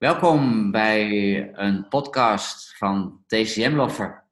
[0.00, 1.08] Welkom bij
[1.54, 4.24] een podcast van TCM Loffer.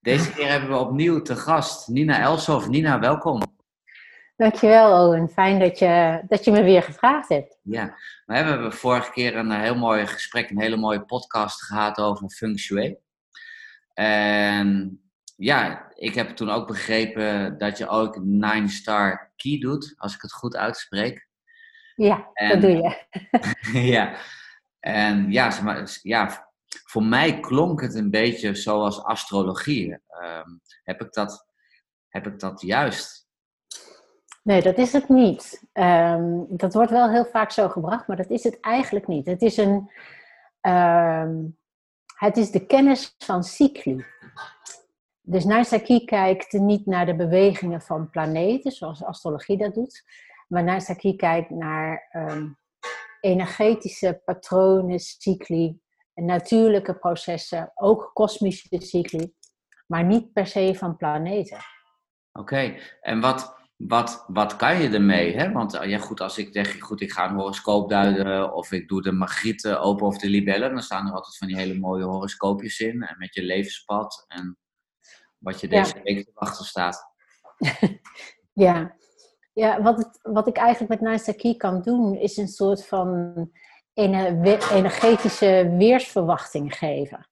[0.00, 2.68] Deze keer hebben we opnieuw te gast Nina Elshoff.
[2.68, 3.42] Nina, welkom.
[4.36, 7.58] Dankjewel Owen, fijn dat je, dat je me weer gevraagd hebt.
[7.62, 12.30] Ja, we hebben vorige keer een heel mooi gesprek, een hele mooie podcast gehad over
[12.30, 12.96] feng shui.
[13.94, 15.00] En
[15.36, 20.22] ja, ik heb toen ook begrepen dat je ook Nine Star Key doet, als ik
[20.22, 21.28] het goed uitspreek.
[21.94, 22.96] Ja, dat doe je.
[23.94, 24.16] ja,
[24.80, 26.50] en ja, maar, ja,
[26.84, 29.92] voor mij klonk het een beetje zoals astrologie.
[29.92, 31.46] Um, heb, ik dat,
[32.08, 33.28] heb ik dat juist?
[34.42, 35.64] Nee, dat is het niet.
[35.72, 39.26] Um, dat wordt wel heel vaak zo gebracht, maar dat is het eigenlijk niet.
[39.26, 39.90] Het is, een,
[40.60, 41.58] um,
[42.14, 44.04] het is de kennis van cycli.
[45.20, 50.04] Dus Narsaki kijkt niet naar de bewegingen van planeten, zoals astrologie dat doet.
[50.48, 52.08] Maar Narsaki kijkt naar
[53.26, 55.78] energetische patronen, cycli,
[56.14, 59.34] natuurlijke processen, ook kosmische cycli,
[59.86, 61.58] maar niet per se van planeten.
[62.32, 65.36] Oké, en wat, wat, wat kan je ermee?
[65.36, 65.52] Hè?
[65.52, 69.02] Want ja, goed, als ik zeg, goed, ik ga een horoscoop duiden of ik doe
[69.02, 72.80] de magrieten open of de libellen, dan staan er altijd van die hele mooie horoscoopjes
[72.80, 74.58] in en met je levenspad en
[75.38, 77.14] wat je deze week te wachten staat.
[78.66, 78.96] ja,
[79.56, 83.32] ja, wat, het, wat ik eigenlijk met Key kan doen, is een soort van
[83.92, 87.28] energetische weersverwachting geven.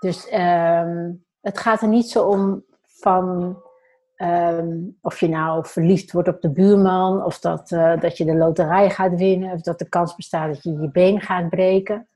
[0.00, 3.58] Dus um, het gaat er niet zo om van
[4.16, 8.36] um, of je nou verliefd wordt op de buurman, of dat, uh, dat je de
[8.36, 12.08] loterij gaat winnen, of dat de kans bestaat dat je je been gaat breken.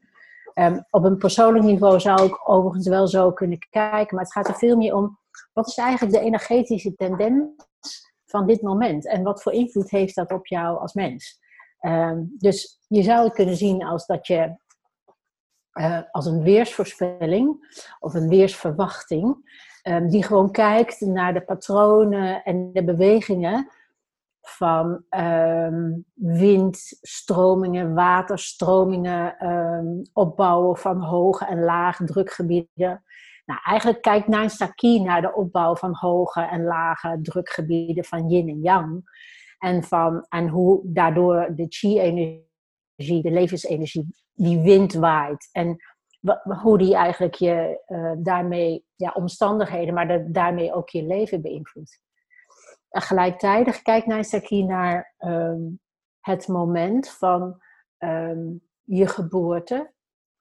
[0.54, 4.48] Um, op een persoonlijk niveau zou ik overigens wel zo kunnen kijken, maar het gaat
[4.48, 5.18] er veel meer om
[5.52, 7.70] wat is eigenlijk de energetische tendens
[8.32, 11.40] van dit moment en wat voor invloed heeft dat op jou als mens.
[11.80, 14.56] Um, dus je zou het kunnen zien als dat je
[15.72, 19.36] uh, als een weersvoorspelling of een weersverwachting,
[19.82, 23.70] um, die gewoon kijkt naar de patronen en de bewegingen
[24.40, 29.36] van um, windstromingen, waterstromingen,
[30.12, 33.02] opbouwen van hoge en lage drukgebieden.
[33.44, 38.60] Nou, eigenlijk kijkt Nansaki naar de opbouw van hoge en lage drukgebieden van yin en
[38.60, 39.20] yang.
[39.58, 45.48] En, van, en hoe daardoor de chi-energie, de levensenergie, die wind waait.
[45.52, 45.76] En
[46.62, 52.00] hoe die eigenlijk je uh, daarmee, ja, omstandigheden, maar daarmee ook je leven beïnvloedt.
[52.88, 55.80] En gelijktijdig kijkt Naisaki naar um,
[56.20, 57.62] het moment van
[57.98, 59.92] um, je geboorte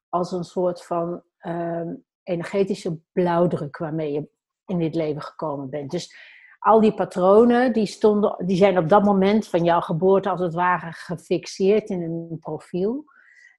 [0.10, 4.30] als een soort van um, energetische blauwdruk waarmee je
[4.66, 5.92] in dit leven gekomen bent.
[5.92, 6.16] Dus
[6.60, 10.54] al die patronen die, stonden, die zijn op dat moment van jouw geboorte als het
[10.54, 13.06] ware gefixeerd in een profiel.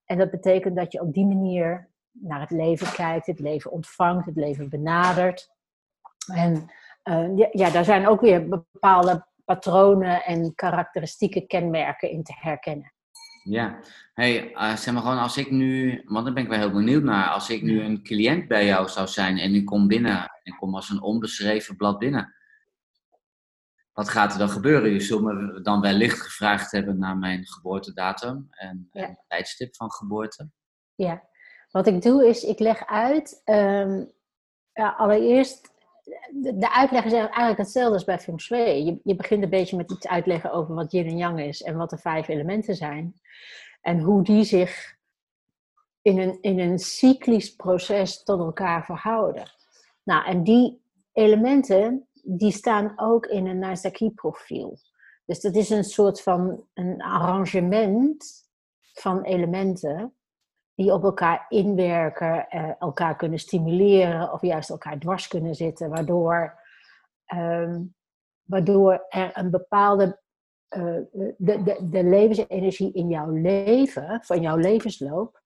[0.05, 4.27] En dat betekent dat je op die manier naar het leven kijkt, het leven ontvangt,
[4.27, 5.51] het leven benadert.
[6.35, 6.71] En
[7.37, 12.93] ja, ja, daar zijn ook weer bepaalde patronen en karakteristieke kenmerken in te herkennen.
[13.45, 13.79] Ja,
[14.15, 17.03] hey, uh, zeg maar gewoon als ik nu, want daar ben ik wel heel benieuwd
[17.03, 20.57] naar, als ik nu een cliënt bij jou zou zijn en ik kom binnen, ik
[20.59, 22.35] kom als een onbeschreven blad binnen,
[23.93, 24.93] wat gaat er dan gebeuren?
[24.93, 30.51] Je zult me dan wellicht gevraagd hebben naar mijn geboortedatum en, en tijdstip van geboorte.
[30.95, 31.29] Ja,
[31.71, 34.13] wat ik doe is, ik leg uit, um,
[34.73, 35.72] ja, allereerst,
[36.33, 38.85] de, uitleg is eigenlijk hetzelfde als bij Feng Shui.
[38.85, 41.77] Je, je begint een beetje met iets uitleggen over wat yin en yang is en
[41.77, 43.21] wat de vijf elementen zijn.
[43.81, 44.97] En hoe die zich
[46.03, 49.51] in een, in een cyclisch proces tot elkaar verhouden.
[50.03, 54.79] Nou, en die elementen, die staan ook in een Naisaki-profiel.
[55.25, 58.49] Dus dat is een soort van een arrangement
[58.93, 60.15] van elementen
[60.75, 66.61] die op elkaar inwerken, eh, elkaar kunnen stimuleren of juist elkaar dwars kunnen zitten, waardoor,
[67.35, 67.95] um,
[68.43, 70.21] waardoor er een bepaalde
[70.77, 71.01] uh,
[71.37, 75.43] de, de, de levensenergie in jouw leven, van jouw levensloop,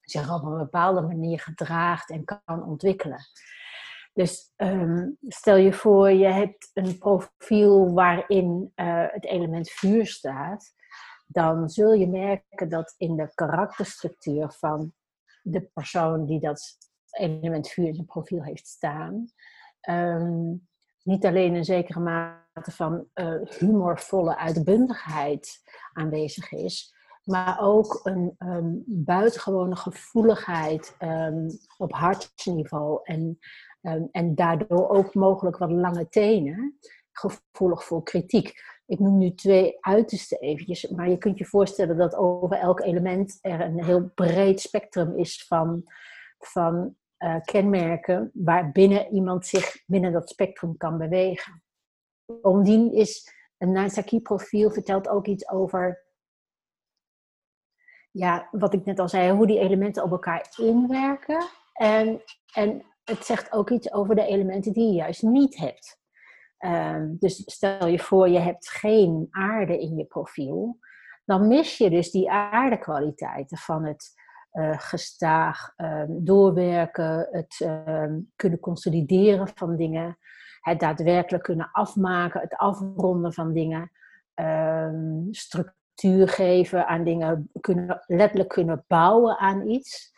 [0.00, 3.20] zich op een bepaalde manier gedraagt en kan ontwikkelen.
[4.12, 10.74] Dus um, stel je voor, je hebt een profiel waarin uh, het element vuur staat
[11.32, 14.92] dan zul je merken dat in de karakterstructuur van
[15.42, 16.76] de persoon die dat
[17.10, 19.26] element vuur in zijn profiel heeft staan,
[19.88, 20.68] um,
[21.02, 25.62] niet alleen een zekere mate van uh, humorvolle uitbundigheid
[25.92, 26.94] aanwezig is,
[27.24, 31.46] maar ook een um, buitengewone gevoeligheid um,
[31.76, 33.38] op hartsniveau en,
[34.10, 36.78] en daardoor ook mogelijk wat lange tenen,
[37.12, 38.52] gevoelig voor kritiek.
[38.86, 43.38] Ik noem nu twee uiterste eventjes, maar je kunt je voorstellen dat over elk element
[43.40, 45.82] er een heel breed spectrum is van,
[46.38, 51.62] van uh, kenmerken waarbinnen iemand zich binnen dat spectrum kan bewegen.
[52.24, 56.04] Bovendien is een Nansaki-profiel vertelt ook iets over,
[58.10, 61.44] ja, wat ik net al zei, hoe die elementen op elkaar inwerken.
[61.72, 62.22] En,
[62.54, 66.01] en het zegt ook iets over de elementen die je juist niet hebt.
[66.64, 70.78] Um, dus stel je voor, je hebt geen aarde in je profiel.
[71.24, 74.12] Dan mis je dus die aardekwaliteiten van het
[74.52, 80.18] uh, gestaag um, doorwerken, het um, kunnen consolideren van dingen,
[80.60, 83.90] het daadwerkelijk kunnen afmaken, het afronden van dingen,
[85.30, 90.12] structuur geven aan dingen, kunnen, letterlijk kunnen bouwen aan iets.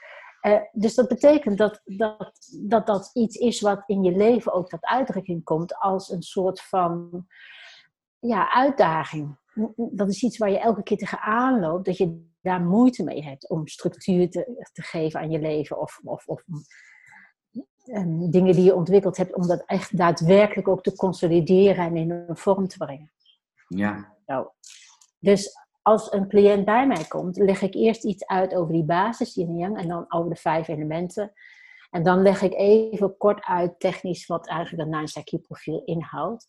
[0.46, 2.32] Uh, dus dat betekent dat, dat,
[2.62, 6.60] dat dat iets is wat in je leven ook tot uitdrukking komt als een soort
[6.60, 7.26] van
[8.18, 9.38] ja, uitdaging.
[9.76, 13.48] Dat is iets waar je elke keer tegenaan loopt, dat je daar moeite mee hebt
[13.48, 16.44] om structuur te, te geven aan je leven of, of, of
[17.84, 22.10] um, dingen die je ontwikkeld hebt, om dat echt daadwerkelijk ook te consolideren en in
[22.10, 23.12] een vorm te brengen.
[23.68, 24.16] Ja.
[24.26, 24.48] Nou,
[25.18, 25.52] dus
[25.86, 29.48] als een cliënt bij mij komt, leg ik eerst iets uit over die basis, yin
[29.48, 31.32] en yang, en dan over de vijf elementen.
[31.90, 36.46] En dan leg ik even kort uit technisch wat eigenlijk een Nine profiel inhoudt.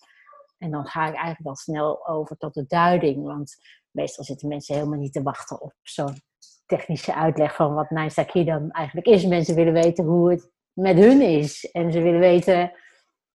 [0.58, 3.58] En dan ga ik eigenlijk al snel over tot de duiding, want
[3.92, 6.22] meestal zitten mensen helemaal niet te wachten op zo'n
[6.66, 9.26] technische uitleg van wat Nine dan eigenlijk is.
[9.26, 12.72] Mensen willen weten hoe het met hun is en ze willen weten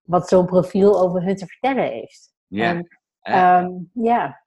[0.02, 2.34] wat zo'n profiel over hun te vertellen heeft.
[2.48, 2.84] Ja.
[3.62, 4.46] Um, ja.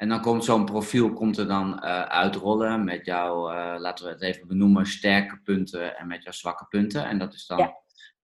[0.00, 4.10] En dan komt zo'n profiel komt er dan uh, uitrollen met jouw, uh, laten we
[4.10, 7.04] het even benoemen, sterke punten en met jouw zwakke punten.
[7.04, 7.74] En dat is dan ja.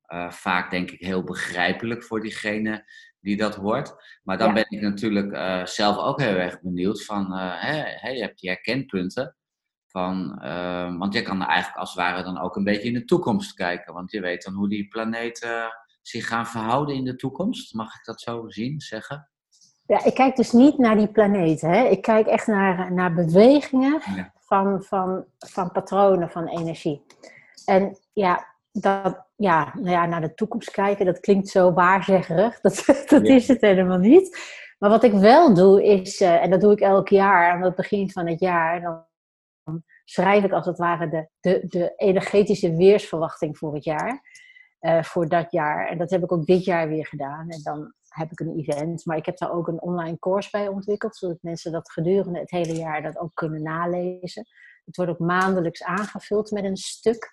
[0.08, 2.90] uh, vaak denk ik heel begrijpelijk voor diegene
[3.20, 3.94] die dat hoort.
[4.22, 4.54] Maar dan ja.
[4.54, 5.36] ben ik natuurlijk
[5.68, 9.36] zelf ook heel erg benieuwd van, hè, hè, je hebt die herkenpunten.
[9.86, 10.38] Van,
[10.98, 13.54] want je kan er eigenlijk als het ware dan ook een beetje in de toekomst
[13.54, 13.94] kijken.
[13.94, 15.68] Want je weet dan hoe die planeten
[16.02, 17.74] zich gaan verhouden in de toekomst.
[17.74, 19.30] Mag ik dat zo zien, zeggen?
[19.86, 21.70] Ja, ik kijk dus niet naar die planeten.
[21.70, 21.84] Hè.
[21.84, 24.32] Ik kijk echt naar, naar bewegingen ja.
[24.40, 27.02] van, van, van patronen van energie.
[27.64, 32.60] En ja, dat, ja, nou ja, naar de toekomst kijken, dat klinkt zo waarzeggerig.
[32.60, 33.34] Dat, dat ja.
[33.34, 34.38] is het helemaal niet.
[34.78, 37.74] Maar wat ik wel doe is, uh, en dat doe ik elk jaar aan het
[37.74, 39.04] begin van het jaar, dan
[40.04, 44.34] schrijf ik als het ware de, de, de energetische weersverwachting voor het jaar.
[44.80, 45.88] Uh, voor dat jaar.
[45.88, 47.48] En dat heb ik ook dit jaar weer gedaan.
[47.48, 49.04] En dan heb ik een event.
[49.04, 52.50] Maar ik heb daar ook een online course bij ontwikkeld, zodat mensen dat gedurende het
[52.50, 54.46] hele jaar dat ook kunnen nalezen.
[54.84, 57.32] Het wordt ook maandelijks aangevuld met een stuk,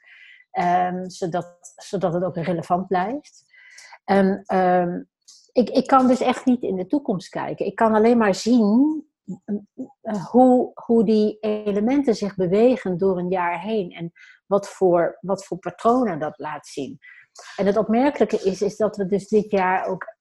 [0.51, 3.43] um, zodat, zodat het ook relevant blijft.
[4.03, 5.09] En um,
[5.51, 7.65] ik, ik kan dus echt niet in de toekomst kijken.
[7.65, 9.05] Ik kan alleen maar zien
[10.03, 14.11] uh, hoe, hoe die elementen zich bewegen door een jaar heen en
[14.45, 16.99] wat voor, wat voor patronen dat laat zien.
[17.55, 20.12] En het opmerkelijke is, is dat we dus dit jaar ook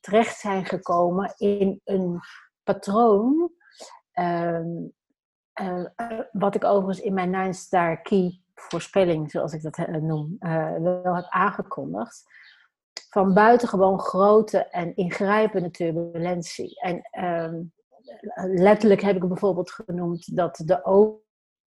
[0.00, 2.20] terecht zijn gekomen in een
[2.62, 3.52] patroon.
[4.18, 4.92] Um,
[5.60, 5.84] uh,
[6.32, 11.14] wat ik overigens in mijn Nine Star Key voorspelling, zoals ik dat noem, uh, wel
[11.14, 12.22] heb aangekondigd.
[13.10, 16.80] Van buitengewoon grote en ingrijpende turbulentie.
[16.80, 17.72] En um,
[18.54, 20.84] letterlijk heb ik bijvoorbeeld genoemd dat de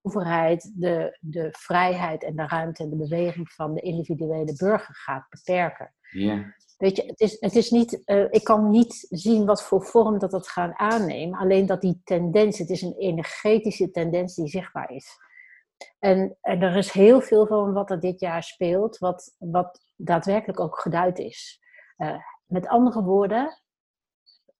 [0.01, 5.25] overheid de, de vrijheid en de ruimte en de beweging van de individuele burger gaat
[5.29, 5.93] beperken.
[6.11, 6.55] Ja.
[6.77, 10.19] Weet je, het is, het is niet, uh, ik kan niet zien wat voor vorm
[10.19, 11.39] dat het gaat aannemen.
[11.39, 15.17] Alleen dat die tendens, het is een energetische tendens die zichtbaar is.
[15.99, 20.59] En, en er is heel veel van wat er dit jaar speelt, wat, wat daadwerkelijk
[20.59, 21.59] ook geduid is.
[21.97, 23.61] Uh, met andere woorden,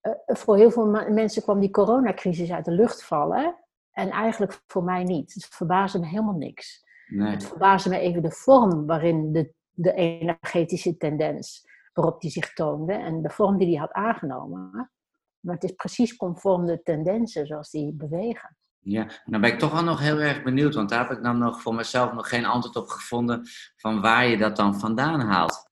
[0.01, 3.55] uh, voor heel veel mensen kwam die coronacrisis uit de lucht vallen.
[3.91, 5.33] En eigenlijk voor mij niet.
[5.33, 6.85] Het verbaasde me helemaal niks.
[7.07, 7.31] Nee.
[7.31, 12.93] Het verbaasde me even de vorm waarin de, de energetische tendens waarop die zich toonde
[12.93, 14.91] en de vorm die hij had aangenomen.
[15.39, 18.57] Maar het is precies conform de tendensen zoals die bewegen.
[18.79, 21.37] Ja, dan ben ik toch wel nog heel erg benieuwd, want daar heb ik dan
[21.37, 25.65] nog voor mezelf nog geen antwoord op gevonden van waar je dat dan vandaan haalt.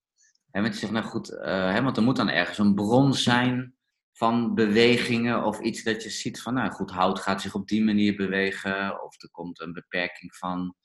[0.51, 3.75] Je zegt, nou goed, uh, want er moet dan ergens een bron zijn
[4.11, 7.83] van bewegingen of iets dat je ziet van, nou goed, hout gaat zich op die
[7.83, 10.75] manier bewegen of er komt een beperking van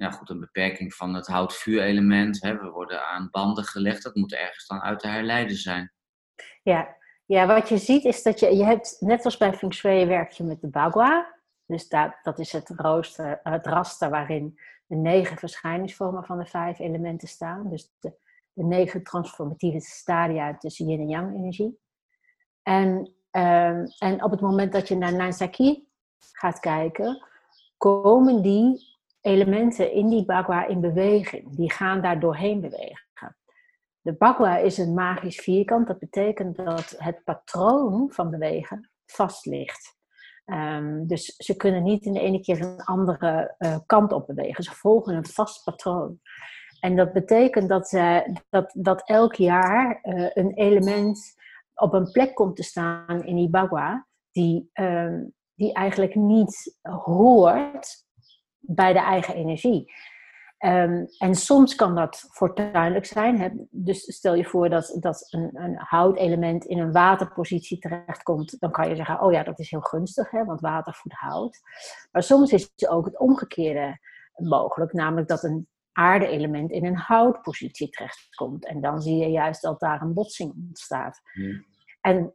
[0.00, 2.38] ja, goed, een beperking van het hout-vuurelement.
[2.38, 5.92] We worden aan banden gelegd, dat moet ergens dan uit te herleiden zijn.
[6.62, 10.06] Ja, ja wat je ziet is dat je, je hebt, net als bij Feng Shui
[10.06, 11.34] werk je met de Bagua.
[11.66, 16.78] Dus dat, dat is het, rooster, het raster waarin de negen verschijningsvormen van de vijf
[16.78, 17.70] elementen staan.
[17.70, 18.14] Dus de,
[18.52, 21.78] de negen transformatieve stadia tussen yin en yang energie.
[22.62, 25.88] En ehm, en op het moment dat je naar Nansaki
[26.32, 27.26] gaat kijken,
[27.76, 28.89] komen die
[29.20, 31.56] elementen in die bagua in beweging.
[31.56, 33.08] Die gaan daar doorheen bewegen.
[34.02, 35.86] De bagua is een magisch vierkant.
[35.86, 39.98] Dat betekent dat het patroon van bewegen vast ligt.
[40.44, 44.64] Ehm, dus ze kunnen niet in de ene keer een andere uh, kant op bewegen.
[44.64, 46.20] Ze volgen een vast patroon.
[46.80, 51.34] En dat betekent dat, ze, dat, dat elk jaar uh, een element
[51.74, 55.18] op een plek komt te staan in die bagua, die, uh,
[55.54, 58.08] die eigenlijk niet hoort
[58.60, 59.92] bij de eigen energie.
[60.64, 63.40] Um, en soms kan dat fortuinlijk zijn.
[63.40, 63.48] Hè?
[63.70, 68.60] Dus stel je voor dat, dat een, een houtelement in een waterpositie terechtkomt.
[68.60, 70.44] Dan kan je zeggen, oh ja, dat is heel gunstig, hè?
[70.44, 71.60] want water voedt hout.
[72.12, 73.98] Maar soms is ook het omgekeerde
[74.34, 74.92] mogelijk.
[74.92, 78.66] Namelijk dat een aarde-element in een houtpositie terechtkomt.
[78.66, 81.20] En dan zie je juist dat daar een botsing ontstaat.
[82.00, 82.34] En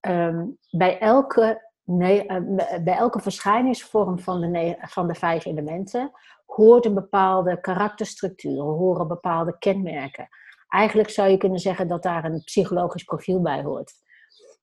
[0.00, 2.38] um, bij elke nee, uh,
[2.84, 6.12] bij elke verschijningsvorm van de, van de vijf elementen
[6.46, 10.28] hoort een bepaalde karakterstructuur, horen bepaalde kenmerken.
[10.68, 13.92] Eigenlijk zou je kunnen zeggen dat daar een psychologisch profiel bij hoort.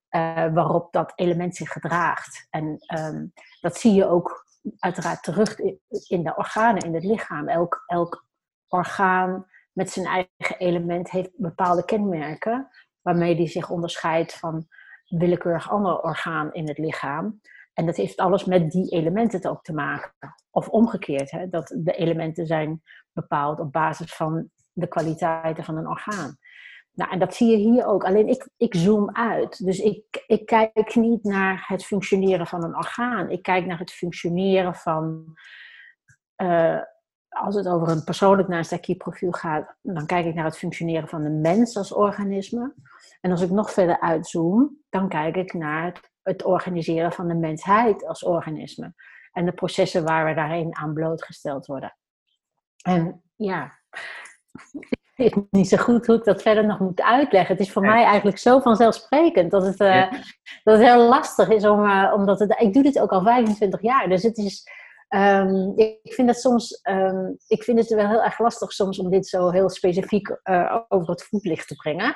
[0.09, 2.47] Uh, waarop dat element zich gedraagt.
[2.49, 4.45] En um, dat zie je ook
[4.79, 5.59] uiteraard terug
[6.07, 7.47] in de organen in het lichaam.
[7.47, 8.25] Elk, elk
[8.67, 12.69] orgaan met zijn eigen element heeft bepaalde kenmerken
[13.01, 14.67] waarmee die zich onderscheidt van
[15.07, 17.41] willekeurig ander orgaan in het lichaam.
[17.73, 20.35] En dat heeft alles met die elementen ook te maken.
[20.51, 22.81] Of omgekeerd, hè, dat de elementen zijn
[23.13, 26.37] bepaald op basis van de kwaliteiten van een orgaan.
[26.91, 28.03] Nou, en dat zie je hier ook.
[28.03, 29.65] Alleen ik, ik zoom uit.
[29.65, 33.29] Dus ik, ik kijk niet naar het functioneren van een orgaan.
[33.29, 35.25] Ik kijk naar het functioneren van.
[36.37, 36.79] Uh,
[37.39, 41.29] als het over een persoonlijk Naastaki-profiel gaat, dan kijk ik naar het functioneren van de
[41.29, 42.73] mens als organisme.
[43.21, 47.35] En als ik nog verder uitzoom, dan kijk ik naar het, het organiseren van de
[47.35, 48.93] mensheid als organisme.
[49.31, 51.97] En de processen waar we daarin aan blootgesteld worden.
[52.81, 53.71] En ja,
[55.15, 57.55] ik weet niet zo goed hoe ik dat verder nog moet uitleggen.
[57.55, 60.11] Het is voor mij eigenlijk zo vanzelfsprekend dat het, uh,
[60.63, 63.81] dat het heel lastig is om, uh, omdat het, ik doe dit ook al 25
[63.81, 64.09] jaar.
[64.09, 64.69] Dus het is,
[65.09, 69.09] um, ik vind het soms, um, ik vind het wel heel erg lastig soms om
[69.09, 72.15] dit zo heel specifiek uh, over het voetlicht te brengen.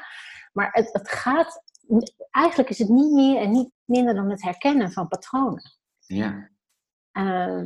[0.54, 1.64] Maar het, het gaat,
[2.32, 5.72] eigenlijk is het niet meer en niet minder dan het herkennen van patronen.
[6.00, 6.50] Ja.
[7.14, 7.66] Uh,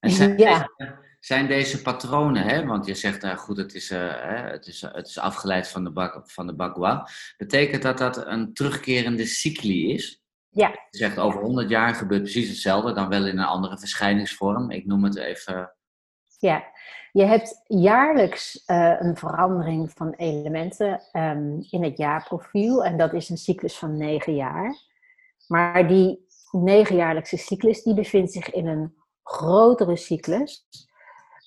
[0.00, 0.68] zijn, ja.
[0.76, 4.66] Deze, zijn deze patronen, hè, want je zegt daar uh, goed, het is, uh, het,
[4.66, 7.08] is, het is afgeleid van de, bak, van de Bagua.
[7.36, 10.21] Betekent dat dat een terugkerende cycli is?
[10.54, 10.68] Ja.
[10.68, 14.70] Je zegt over 100 jaar gebeurt precies hetzelfde, dan wel in een andere verschijningsvorm.
[14.70, 15.74] Ik noem het even.
[16.38, 16.64] Ja,
[17.12, 22.84] je hebt jaarlijks uh, een verandering van elementen um, in het jaarprofiel.
[22.84, 24.76] En dat is een cyclus van negen jaar.
[25.46, 30.66] Maar die negenjaarlijkse cyclus die bevindt zich in een grotere cyclus.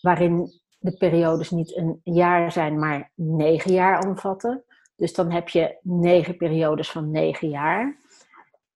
[0.01, 4.63] Waarin de periodes niet een jaar zijn, maar negen jaar omvatten.
[4.95, 7.97] Dus dan heb je negen periodes van negen jaar.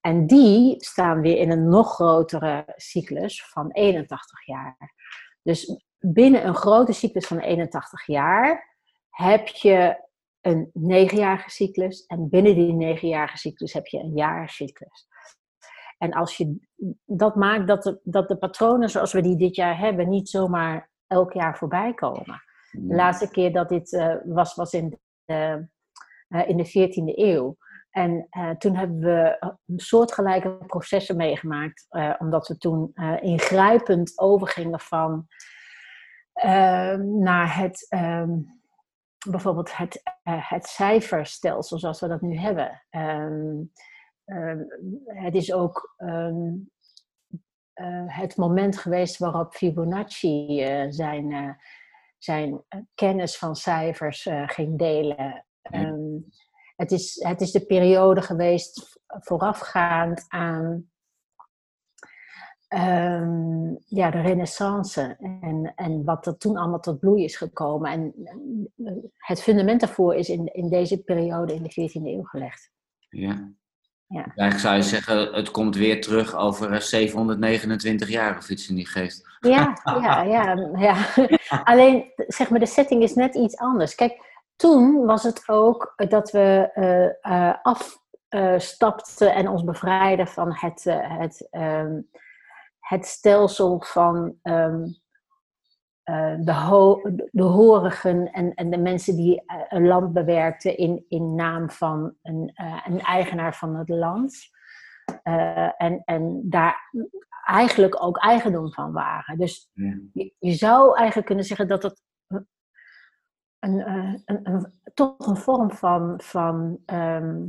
[0.00, 4.94] En die staan weer in een nog grotere cyclus van 81 jaar.
[5.42, 8.76] Dus binnen een grote cyclus van 81 jaar
[9.10, 10.08] heb je
[10.40, 12.06] een negenjarige cyclus.
[12.06, 15.08] En binnen die negenjarige cyclus heb je een jaarcyclus.
[15.98, 16.56] En als je
[17.04, 20.90] dat maakt dat de, dat de patronen zoals we die dit jaar hebben niet zomaar
[21.06, 22.42] elk jaar voorbij komen.
[22.70, 25.66] De laatste keer dat dit uh, was, was in de,
[26.28, 27.56] uh, in de 14e eeuw.
[27.90, 31.86] En uh, toen hebben we soortgelijke processen meegemaakt,
[32.18, 35.28] omdat we toen ingrijpend overgingen van
[36.40, 38.38] Ehm, naar het, ehm,
[39.30, 42.82] bijvoorbeeld het, het cijferstelsel zoals we dat nu hebben.
[42.90, 43.62] Ehm,
[45.04, 45.96] het is ook
[48.06, 51.56] het moment geweest waarop Fibonacci zijn,
[52.18, 55.44] zijn kennis van cijfers ging delen.
[56.80, 60.90] Het, is, het is de periode geweest voorafgaand aan
[62.74, 67.90] um, ja, de renaissance en, en wat er toen allemaal tot bloei is gekomen.
[67.90, 68.14] En
[69.16, 72.70] het fundament daarvoor is in, in deze periode in de 14e eeuw gelegd.
[73.08, 73.52] Ja.
[74.06, 74.22] ja.
[74.24, 78.86] Eigenlijk zou je zeggen, het komt weer terug over 729 jaar of iets in die
[78.86, 79.28] geest.
[79.40, 80.70] Ja, ja, ja.
[80.78, 81.06] ja.
[81.72, 83.94] Alleen, zeg maar, de setting is net iets anders.
[83.94, 84.29] Kijk,
[84.60, 91.18] toen was het ook dat we uh, uh, afstapten en ons bevrijden van het, uh,
[91.18, 92.08] het um,
[92.78, 94.98] het stelsel van um,
[96.04, 97.00] uh, de, ho
[97.30, 102.52] de horigen en, en de mensen die een land bewerkten in, in naam van een,
[102.86, 104.34] een eigenaar van het land.
[105.22, 106.90] eh, en, en daar
[107.46, 109.38] eigenlijk ook eigendom van waren.
[109.38, 109.70] Dus
[110.12, 112.02] je, je, zou eigenlijk kunnen zeggen dat het
[113.60, 113.90] een,
[114.24, 117.46] een, een, toch een vorm van, van ehm,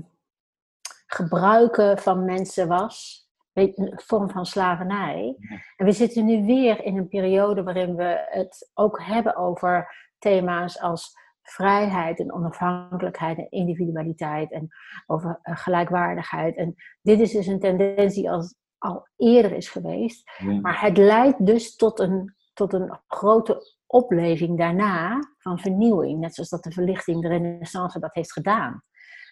[1.05, 3.19] gebruiken van mensen was.
[3.53, 5.35] Een vorm van slavernij.
[5.75, 10.79] En we zitten nu weer in een periode waarin we het ook hebben over thema's
[10.79, 14.67] als vrijheid en onafhankelijkheid en individualiteit en
[15.07, 16.55] over eh, gelijkwaardigheid.
[16.55, 18.43] En dit is dus een tendens die al,
[18.77, 20.31] al eerder is geweest.
[20.61, 26.19] Maar het leidt dus tot een, tot een grote opleving daarna van vernieuwing.
[26.19, 28.83] Net zoals dat de verlichting, de renaissance dat heeft gedaan.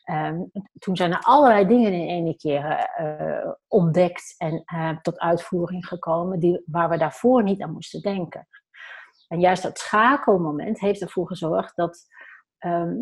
[0.04, 0.42] Ehm,
[0.80, 6.40] toen zijn er allerlei dingen in één keer uh, ontdekt en uh, tot uitvoering gekomen
[6.40, 8.48] die, waar we daarvoor niet aan moesten denken.
[9.28, 12.06] En juist dat schakelmoment heeft ervoor gezorgd dat,
[12.58, 12.96] ehm,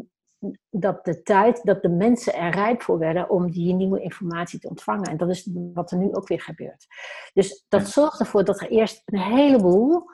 [0.69, 4.69] dat de tijd, dat de mensen er rijp voor werden om die nieuwe informatie te
[4.69, 5.09] ontvangen.
[5.09, 6.87] En dat is wat er nu ook weer gebeurt.
[7.33, 10.09] Dus dat zorgt ervoor dat er eerst een heleboel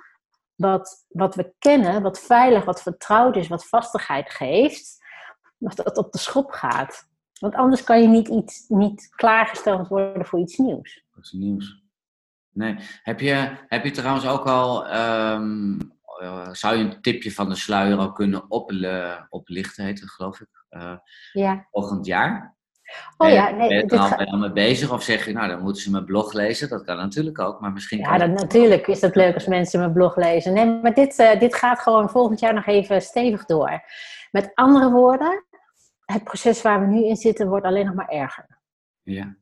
[0.56, 5.04] wat, wat we kennen, wat veilig, wat vertrouwd is, wat vastigheid geeft,
[5.58, 7.12] dat dat op de schop gaat.
[7.40, 11.06] Want anders kan je niet, iets, niet klaargesteld worden voor iets nieuws.
[11.18, 11.82] Iets nieuws.
[12.50, 12.76] Nee.
[13.04, 15.78] Heb je, heb je trouwens ook al um,
[16.22, 18.50] uh, zou je een tipje van de sluier al kunnen
[19.30, 20.98] oplichten, heet het geloof ik, uh,
[21.32, 21.68] ja.
[21.72, 22.56] volgend jaar?
[23.18, 23.68] Oh ja, nee.
[23.68, 24.36] Ben je er al, ga...
[24.36, 26.70] mee bezig of zeg je, nou dan moeten ze mijn blog lezen?
[26.70, 28.00] Dat kan natuurlijk ook, maar misschien...
[28.00, 30.54] Ja, dat, natuurlijk is het leuk als mensen mijn blog lezen.
[30.54, 33.82] Nee, maar dit, uh, dit gaat gewoon volgend jaar nog even stevig door.
[34.32, 35.46] Met andere woorden,
[36.06, 38.60] het proces waar we nu in zitten wordt alleen nog maar erger.
[39.02, 39.36] Ja.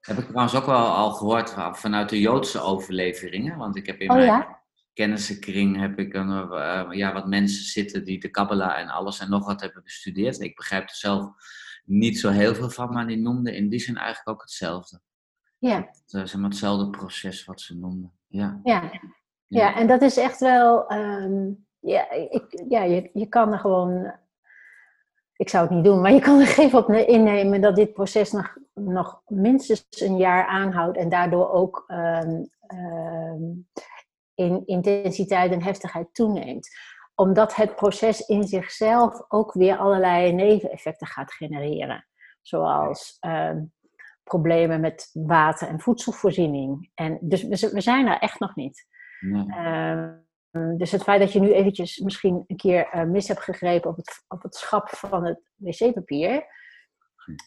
[0.00, 3.58] Heb ik trouwens ook wel al gehoord vanuit de Joodse overleveringen.
[3.58, 4.60] Want ik heb in oh, mijn ja?
[4.92, 9.30] kennissenkring heb ik een, uh, ja, wat mensen zitten die de Kabbalah en alles en
[9.30, 10.40] nog wat hebben bestudeerd.
[10.40, 11.32] Ik begrijp er zelf
[11.90, 15.00] niet zo heel veel van, maar die noemden in die zin eigenlijk ook hetzelfde.
[15.58, 15.76] Ja.
[15.76, 18.12] Het, zeg maar hetzelfde proces wat ze noemden.
[18.26, 18.82] Ja, ja.
[18.82, 19.00] ja.
[19.46, 20.92] ja en dat is echt wel.
[20.92, 24.12] Um, ja, ik, ja je, je kan er gewoon.
[25.36, 28.32] Ik zou het niet doen, maar je kan er geef op innemen dat dit proces
[28.32, 33.68] nog, nog minstens een jaar aanhoudt en daardoor ook um, um,
[34.34, 36.68] in intensiteit en heftigheid toeneemt.
[37.20, 42.06] Omdat het proces in zichzelf ook weer allerlei neveneffecten gaat genereren.
[42.42, 43.64] Zoals ehm,
[44.24, 46.90] problemen met water- en voedselvoorziening.
[46.94, 48.86] En dus we, zijn er echt nog niet.
[49.48, 50.12] Ehm,
[50.76, 53.96] dus het feit dat je nu eventjes misschien een keer uh, mis hebt gegrepen op
[53.96, 56.46] het, op het schap van het wc-papier,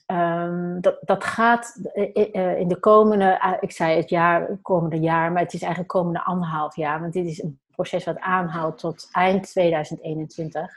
[0.08, 5.00] Um, dat, dat gaat eh, eh, in de komende, ah, ik zei het jaar, komende
[5.00, 8.80] jaar, maar het is eigenlijk komende anderhalf jaar, want dit is een proces wat aanhoudt
[8.80, 10.72] tot eind 2021.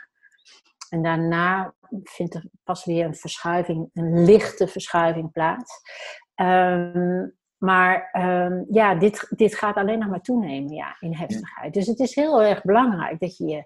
[0.88, 5.72] En daarna vindt er pas weer een verschuiving, een lichte verschuiving plaats.
[6.34, 11.74] Um, maar um, ja, dit, dit gaat alleen nog maar toenemen ja, in heftigheid.
[11.74, 13.62] Dus het is heel erg belangrijk dat je,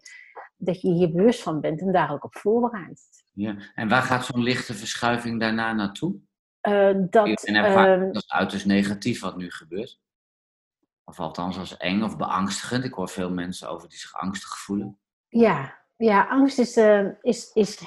[0.56, 3.02] dat je hier bewust van bent en daar ook op voorbereidt.
[3.32, 6.14] Ja, en waar gaat zo'n lichte verschuiving daarna naartoe?
[6.68, 10.00] Uh, dat, ervaar, uh, dat is uiterst negatief wat nu gebeurt.
[11.10, 12.84] Of althans als eng of beangstigend.
[12.84, 14.98] Ik hoor veel mensen over die zich angstig voelen.
[15.28, 17.84] Ja, ja angst is, uh, is, is,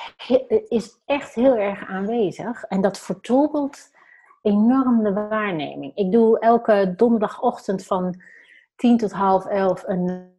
[0.67, 2.63] is echt heel erg aanwezig.
[2.63, 3.91] En dat vertroebelt
[4.41, 5.95] enorm de waarneming.
[5.95, 8.21] Ik doe elke donderdagochtend van
[8.75, 10.31] 10 tot half 11 een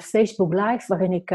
[0.00, 1.28] Facebook Live waarin ik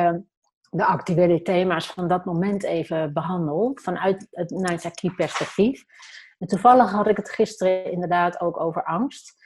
[0.69, 5.85] de actuele thema's van dat moment even behandel, vanuit het Naisaki perspectief.
[6.37, 9.37] En toevallig had ik het gisteren inderdaad ook over angst.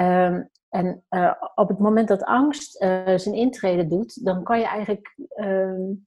[0.00, 4.66] Um, en uh, op het moment dat angst uh, zijn intrede doet, dan kan je
[4.66, 6.06] eigenlijk um,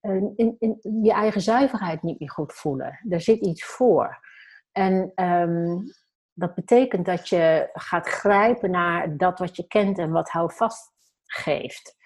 [0.00, 3.00] in, in, je eigen zuiverheid niet meer goed voelen.
[3.08, 4.18] Er zit iets voor.
[4.72, 5.82] En um,
[6.32, 10.92] dat betekent dat je gaat grijpen naar dat wat je kent en wat houvast
[11.24, 11.96] geeft.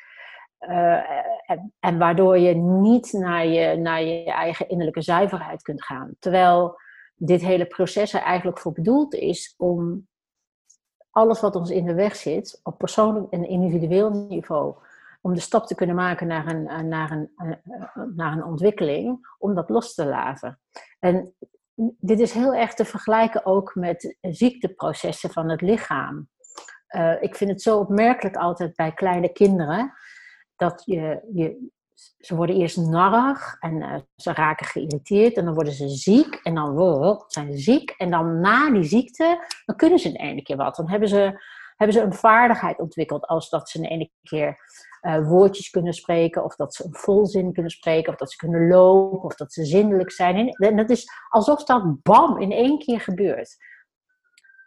[0.61, 1.11] Uh,
[1.51, 6.15] en, en, waardoor je niet naar je, naar je eigen innerlijke zuiverheid kunt gaan.
[6.19, 6.81] Terwijl
[7.15, 10.09] dit hele proces er eigenlijk voor bedoeld is om
[11.15, 14.75] alles wat ons in de weg zit, op persoonlijk en individueel niveau,
[15.21, 17.31] om de stap te kunnen maken naar een, naar een,
[18.15, 20.61] naar een ontwikkeling, om dat los te laten.
[20.99, 21.35] En
[22.01, 26.29] dit is heel erg te vergelijken ook met ziekteprocessen van het lichaam.
[27.21, 29.93] Ik vind het zo opmerkelijk altijd bij kleine kinderen
[30.57, 31.69] dat je, je,
[32.19, 36.55] ze worden eerst narrig en uh, ze raken geïrriteerd en dan worden ze ziek en
[36.55, 40.43] dan oh, zijn ze ziek en dan na die ziekte, dan kunnen ze de ene
[40.43, 40.77] keer wat.
[40.77, 41.45] Dan hebben ze,
[41.77, 44.59] hebben ze een vaardigheid ontwikkeld als dat ze de ene keer
[45.03, 48.69] uh, woordjes kunnen spreken of dat ze een volzin kunnen spreken of dat ze kunnen
[48.69, 50.49] lopen of dat ze zindelijk zijn.
[50.49, 53.57] En dat is alsof dat bam in één keer gebeurt.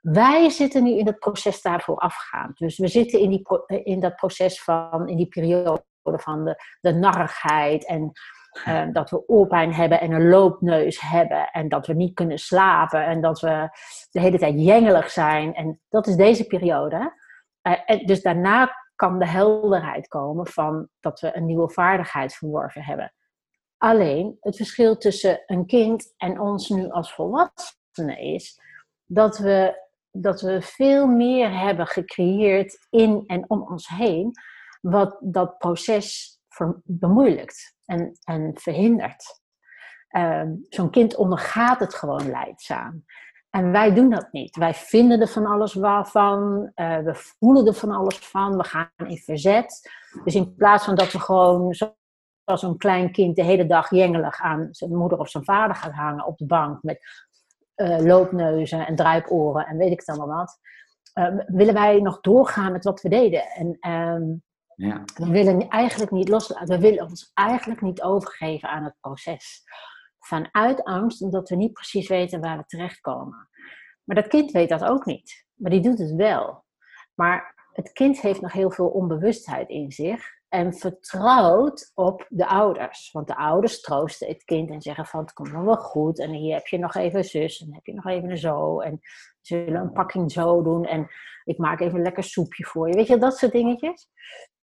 [0.02, 2.58] Wij zitten nu in het proces daarvoor afgaand.
[2.58, 6.94] Dus we zitten in, die, in dat proces van, in die periode van de, de
[6.94, 8.12] narrigheid en
[8.68, 13.06] uh, dat we oorpijn hebben en een loopneus hebben en dat we niet kunnen slapen
[13.06, 13.70] en dat we
[14.12, 15.54] de hele tijd jengelig zijn.
[15.54, 17.14] En dat is deze periode.
[17.62, 22.84] Uh, en dus daarna kan de helderheid komen van dat we een nieuwe vaardigheid verworven
[22.84, 23.14] hebben.
[23.78, 28.62] Alleen het verschil tussen een kind en ons nu als volwassenen is
[29.06, 34.32] dat we, dat we veel meer hebben gecreëerd in en om ons heen,
[34.90, 36.40] wat dat proces
[36.84, 39.42] bemoeilijkt en, en verhindert.
[40.08, 43.06] Ehm, zo'n kind ondergaat het gewoon leidzaam.
[43.50, 44.56] En wij doen dat niet.
[44.56, 45.74] Wij vinden er van alles
[46.12, 46.72] van.
[46.76, 48.58] Uh, we voelen er van alles van.
[48.58, 49.92] We gaan in verzet.
[50.24, 54.42] Dus in plaats van dat we gewoon zoals een klein kind de hele dag jengelig
[54.42, 57.00] aan zijn moeder of zijn vader gaat hangen op de bank met
[57.76, 60.60] uh, loopneuzen en druiporen en weet ik dan allemaal wat,
[61.14, 63.44] uh, willen wij nog doorgaan met wat we deden.
[63.44, 64.24] En ehm,
[64.78, 65.04] ja.
[65.16, 66.68] We willen eigenlijk niet loslaten.
[66.68, 69.64] We willen ons eigenlijk niet overgeven aan het proces.
[70.20, 73.50] Vanuit angst, omdat we niet precies weten waar we terechtkomen.
[74.04, 75.46] Maar dat kind weet dat ook niet.
[75.54, 76.66] Maar die doet het wel.
[77.14, 80.36] Maar het kind heeft nog heel veel onbewustheid in zich.
[80.48, 83.12] En vertrouwt op de ouders.
[83.12, 86.20] Want de ouders troosten het kind en zeggen van het komt wel goed.
[86.20, 88.80] En hier heb je nog even zus en heb je nog even een zo.
[88.80, 89.00] En
[89.42, 90.86] zullen een pakking zo doen.
[90.86, 91.08] En
[91.44, 92.96] ik maak even een lekker soepje voor je.
[92.96, 94.10] Weet je, dat soort dingetjes.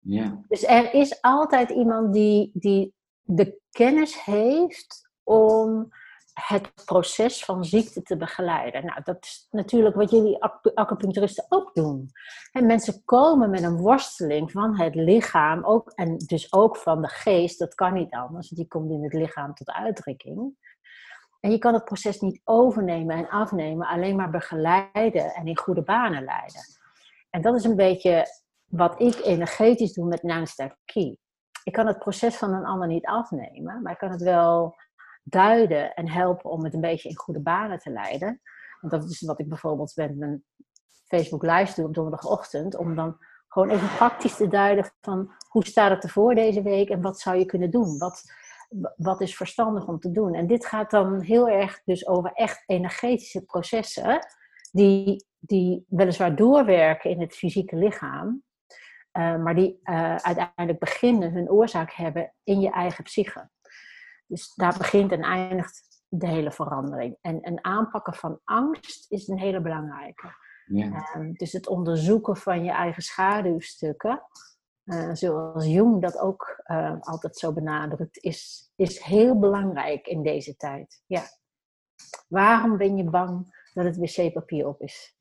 [0.05, 0.41] Ja.
[0.49, 5.89] Dus er is altijd iemand die, die de kennis heeft om
[6.35, 8.85] het proces van ziekte te begeleiden.
[8.85, 10.43] Nou, dat is natuurlijk wat jullie
[10.75, 12.11] acupuncturisten ook doen.
[12.53, 17.09] En mensen komen met een worsteling van het lichaam ook, en dus ook van de
[17.09, 17.59] geest.
[17.59, 20.57] Dat kan niet anders, die komt in het lichaam tot uitdrukking.
[21.41, 25.83] En je kan het proces niet overnemen en afnemen, alleen maar begeleiden en in goede
[25.83, 26.61] banen leiden.
[27.31, 28.27] En dat is een beetje
[28.77, 31.17] wat ik energetisch doe met Nanstar Key.
[31.65, 34.77] Ik kan het proces van een ander niet afnemen, maar ik kan het wel
[35.23, 38.41] duiden en helpen om het een beetje in goede banen te leiden.
[38.81, 40.45] En dat is wat ik bijvoorbeeld met mijn
[41.07, 43.17] Facebook Live doe op donderdagochtend, om dan
[43.49, 47.37] gewoon even praktisch te duiden van hoe staat het ervoor deze week en wat zou
[47.37, 47.99] je kunnen doen?
[47.99, 48.23] Wat,
[48.97, 50.35] wat is verstandig om te doen?
[50.35, 54.27] En dit gaat dan heel erg dus over echt energetische processen
[54.73, 58.43] die, die weliswaar doorwerken in het fysieke lichaam,
[59.19, 63.51] uh, maar die uh, uiteindelijk beginnen hun oorzaak hebben in je eigen psyche.
[64.27, 67.17] Dus daar begint en eindigt de hele verandering.
[67.21, 70.35] En een aanpakken van angst is een hele belangrijke.
[70.67, 71.17] Ja.
[71.17, 74.23] Uh, dus het onderzoeken van je eigen schaduwstukken,
[75.13, 76.63] zoals Jung dat ook
[77.01, 81.03] altijd zo benadrukt, is, is heel belangrijk in deze tijd.
[81.07, 81.23] Ja.
[82.29, 85.17] Waarom ben je bang dat het wc-papier op is?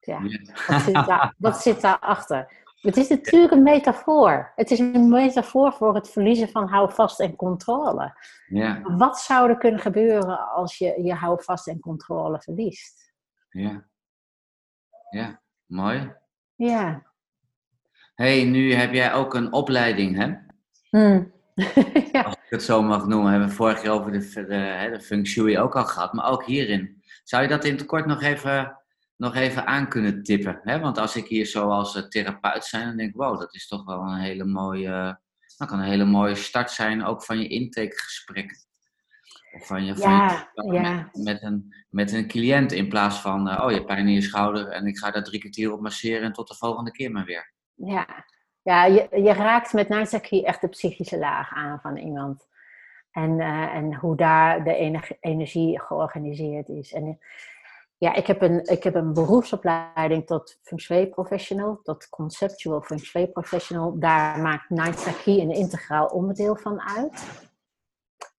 [0.00, 0.20] Ja,
[0.66, 2.58] wat zit, daar, wat zit daarachter?
[2.80, 4.52] Het is natuurlijk een metafoor.
[4.56, 8.14] Het is een metafoor voor het verliezen van houvast en controle.
[8.46, 8.80] Ja.
[8.82, 13.12] Wat zou er kunnen gebeuren als je je houvast en controle verliest?
[13.50, 13.88] Ja.
[15.10, 16.12] Ja, mooi.
[16.54, 17.02] Ja.
[18.14, 20.34] hey, nu heb jij ook een opleiding, hè?
[20.90, 21.32] Hmm.
[22.12, 22.22] ja.
[22.22, 25.26] Als ik het zo mag noemen, hebben we vorig jaar over de, de, de feng
[25.26, 27.02] shui ook al gehad, maar ook hierin.
[27.24, 28.79] Zou je dat in het kort nog even
[29.20, 30.60] nog even aan kunnen tippen.
[30.62, 30.80] Hè?
[30.80, 33.66] Want als ik hier zo als uh, therapeut zijn, dan denk ik, wow, dat is
[33.66, 35.20] toch wel een hele mooie,
[35.56, 38.66] dat kan een hele mooie start zijn, ook van je intakegesprek.
[39.52, 41.10] Of van je, ja, van ja.
[41.12, 44.20] Met, met, een, met een cliënt in plaats van, uh, oh je pijn in je
[44.20, 47.24] schouder en ik ga daar drie kwartier op masseren en tot de volgende keer maar
[47.24, 47.52] weer.
[47.74, 48.24] Ja,
[48.62, 52.48] ja je, je raakt met Nansaki echt de psychische laag aan van iemand.
[53.10, 56.92] En, uh, en hoe daar de energie georganiseerd is.
[56.92, 57.18] En
[58.00, 63.98] ja, ik heb een, ik heb een beroepsopleiding tot shui professional, tot conceptual shui professional.
[63.98, 67.48] Daar maakt Night Saki een integraal onderdeel van uit.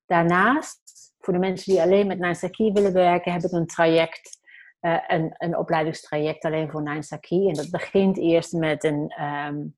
[0.06, 4.40] Daarnaast, voor de mensen die alleen met Night Saki willen werken, heb ik een traject,
[4.82, 7.48] uh, een, een opleidingstraject alleen voor Night Saki.
[7.48, 9.78] En dat begint eerst met een, um,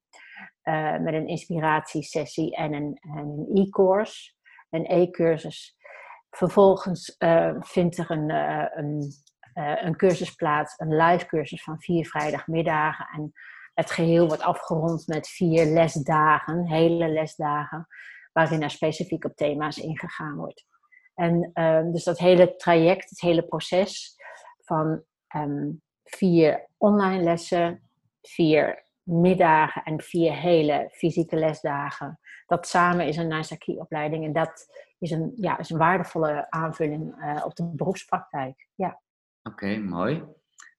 [0.63, 4.34] uh, met een inspiratiesessie en een, een e-course,
[4.69, 5.76] een e-cursus.
[6.30, 8.30] Vervolgens uh, vindt er een,
[8.80, 9.13] een
[9.54, 13.08] uh, een cursus plaats, een live cursus van vier vrijdagmiddagen.
[13.13, 13.34] En
[13.74, 17.88] het geheel wordt afgerond met vier lesdagen, hele lesdagen,
[18.32, 20.66] waarin er specifiek op thema's ingegaan wordt.
[21.16, 24.16] En uh, dus dat hele traject, het hele proces
[24.66, 25.04] van
[25.36, 27.89] um, vier online lessen,
[28.22, 32.20] vier middagen en vier hele fysieke lesdagen.
[32.46, 34.68] Dat samen is een Naisaki-opleiding en dat
[35.00, 38.68] is een, ja, is een waardevolle aanvulling uh, op de beroepspraktijk.
[38.76, 39.02] Ja.
[39.43, 40.23] Oké, mooi.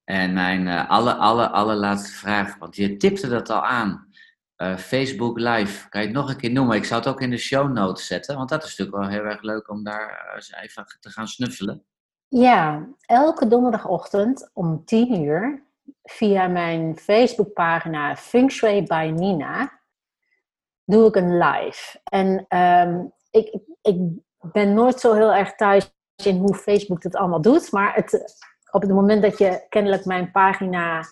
[0.04, 4.08] En mijn uh, alle, alle, allerlaatste vraag, want je tipte dat al aan.
[4.56, 6.76] Uh, Facebook Live, kan je het nog een keer noemen?
[6.76, 9.30] Ik zou het ook in de show notes zetten, want dat is natuurlijk wel heel
[9.30, 11.84] erg leuk om daar eens even te gaan snuffelen.
[12.28, 15.62] Ja, elke donderdagochtend om 10 uur
[16.02, 19.80] via mijn Facebookpagina Feng Shui by Nina
[20.84, 22.00] doe ik een live.
[22.04, 23.96] En um, ik, ik
[24.52, 25.92] ben nooit zo heel erg thuis
[26.24, 28.36] in hoe Facebook het allemaal doet, maar het,
[28.74, 31.04] op het moment dat je kennelijk mijn pagina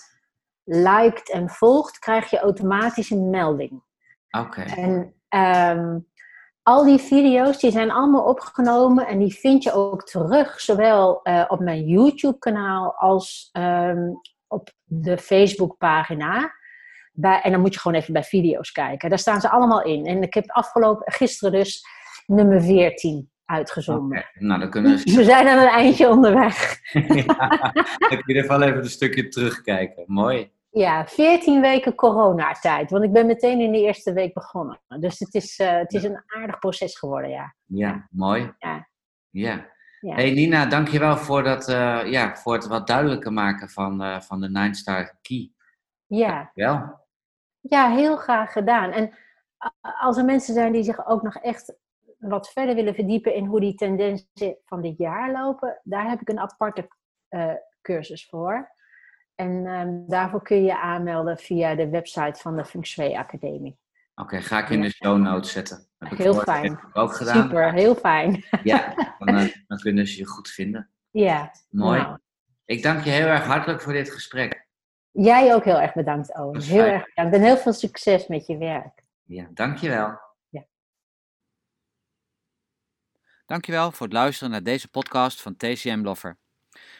[0.64, 3.83] liked en volgt, krijg je automatisch een melding.
[4.31, 4.61] Oké.
[4.61, 5.14] En
[5.77, 6.09] um,
[6.62, 11.44] al die video's die zijn allemaal opgenomen en die vind je ook terug, zowel uh,
[11.48, 16.53] op mijn YouTube-kanaal als um, op de Facebook-pagina.
[17.20, 19.09] en dan moet je gewoon even bij video's kijken.
[19.09, 20.07] Daar staan ze allemaal in.
[20.07, 21.85] En ik heb afgelopen, gisteren dus
[22.27, 24.18] nummer 14 uitgezonden.
[24.18, 24.31] Okay.
[24.35, 25.14] Nou, dan kunnen we...
[25.16, 26.81] we zijn aan een eindje onderweg.
[26.92, 30.05] ja, dan kun je in ieder geval even een stukje terugkijken.
[30.07, 30.52] Mooi.
[30.70, 32.90] Ja, 14 weken coronatijd.
[32.90, 34.81] Want ik ben meteen in de eerste week begonnen.
[35.00, 37.55] Dus het is, uh, het is een aardig proces geworden, ja.
[37.64, 38.55] Ja, mooi.
[38.59, 38.88] Ja.
[39.31, 39.66] ja.
[40.00, 40.14] ja.
[40.14, 44.40] Hey Nina, dankjewel voor, dat, uh, ja, voor het wat duidelijker maken van, uh, van
[44.40, 45.52] de Nine Star Key.
[46.07, 46.50] Ja.
[46.55, 47.00] Wel.
[47.61, 48.90] Ja, heel graag gedaan.
[48.90, 49.14] En
[50.00, 51.74] als er mensen zijn die zich ook nog echt
[52.28, 56.28] wat verder willen verdiepen in hoe die tendensen van dit jaar lopen, daar heb ik
[56.28, 56.88] een aparte
[57.82, 58.70] cursus voor.
[59.35, 63.78] En um, daarvoor kun je je aanmelden via de website van de Feng Shui Academie.
[64.14, 65.87] Oké, ga ik in de show notes zetten.
[65.98, 66.80] Heb heel fijn.
[66.92, 67.42] Ook gedaan.
[67.42, 68.44] Super, heel fijn.
[68.62, 70.90] Ja, dan, uh, dan, kunnen ze je goed vinden.
[71.11, 71.52] Ja.
[71.70, 72.00] Mooi.
[72.00, 72.18] Nou.
[72.64, 74.66] Ik dank je heel erg hartelijk voor dit gesprek.
[75.11, 76.62] Jij ook heel erg bedankt, Owen.
[76.62, 76.92] Heel fijn.
[76.92, 77.35] erg bedankt.
[77.35, 79.02] En heel veel succes met je werk.
[79.22, 80.20] Ja, dankjewel.
[80.48, 80.64] Ja.
[83.46, 86.37] Dankjewel voor het luisteren naar deze podcast van TCM Loffer.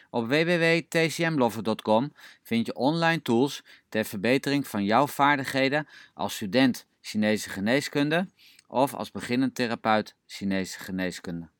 [0.09, 2.11] Op www.tcmlover.com
[2.43, 8.27] vind je online tools ter verbetering van jouw vaardigheden als student Chinese geneeskunde
[8.67, 11.52] of als beginnend therapeut Chinese geneeskunde.